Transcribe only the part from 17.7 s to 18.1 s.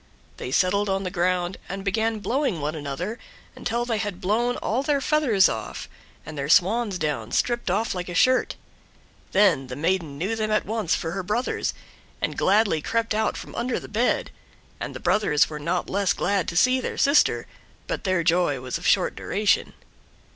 but